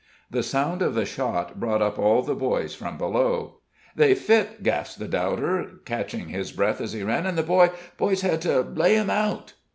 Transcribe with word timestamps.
The 0.31 0.41
sound 0.41 0.81
of 0.81 0.95
the 0.95 1.05
shot 1.05 1.59
brought 1.59 1.79
up 1.83 1.99
all 1.99 2.23
the 2.23 2.33
boys 2.33 2.73
from 2.73 2.97
below. 2.97 3.59
"They've 3.95 4.17
fit!" 4.17 4.63
gasped 4.63 4.97
the 4.97 5.07
doubter, 5.07 5.73
catching 5.85 6.29
his 6.29 6.51
breath 6.51 6.81
as 6.81 6.93
he 6.93 7.03
ran, 7.03 7.27
"an' 7.27 7.35
the 7.35 7.43
boy 7.43 7.69
boy's 7.97 8.21
hed 8.21 8.41
to 8.41 8.61
lay 8.61 8.95
him 8.95 9.11
out." 9.11 9.53